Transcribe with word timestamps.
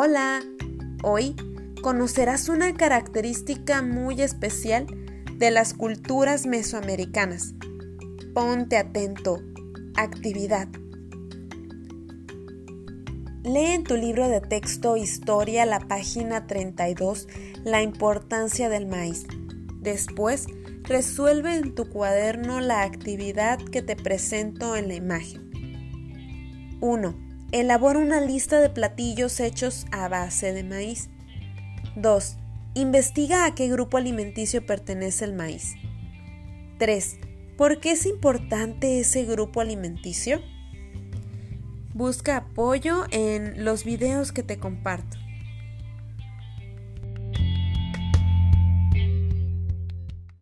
Hola, 0.00 0.44
hoy 1.02 1.34
conocerás 1.82 2.48
una 2.48 2.72
característica 2.72 3.82
muy 3.82 4.22
especial 4.22 4.86
de 5.34 5.50
las 5.50 5.74
culturas 5.74 6.46
mesoamericanas. 6.46 7.54
Ponte 8.32 8.76
atento. 8.76 9.42
Actividad. 9.96 10.68
Lee 13.42 13.72
en 13.72 13.82
tu 13.82 13.96
libro 13.96 14.28
de 14.28 14.40
texto 14.40 14.96
Historia 14.96 15.66
la 15.66 15.80
página 15.80 16.46
32 16.46 17.26
la 17.64 17.82
importancia 17.82 18.68
del 18.68 18.86
maíz. 18.86 19.26
Después, 19.80 20.46
resuelve 20.84 21.56
en 21.56 21.74
tu 21.74 21.88
cuaderno 21.88 22.60
la 22.60 22.84
actividad 22.84 23.58
que 23.58 23.82
te 23.82 23.96
presento 23.96 24.76
en 24.76 24.86
la 24.86 24.94
imagen. 24.94 25.50
1 26.82 27.27
Elabora 27.50 27.98
una 27.98 28.20
lista 28.20 28.60
de 28.60 28.68
platillos 28.68 29.40
hechos 29.40 29.86
a 29.90 30.06
base 30.08 30.52
de 30.52 30.64
maíz. 30.64 31.08
2. 31.96 32.36
Investiga 32.74 33.46
a 33.46 33.54
qué 33.54 33.68
grupo 33.68 33.96
alimenticio 33.96 34.66
pertenece 34.66 35.24
el 35.24 35.32
maíz. 35.32 35.74
3. 36.78 37.18
¿Por 37.56 37.80
qué 37.80 37.92
es 37.92 38.04
importante 38.04 39.00
ese 39.00 39.24
grupo 39.24 39.62
alimenticio? 39.62 40.42
Busca 41.94 42.36
apoyo 42.36 43.06
en 43.10 43.64
los 43.64 43.82
videos 43.82 44.30
que 44.30 44.42
te 44.42 44.58
comparto. 44.58 45.16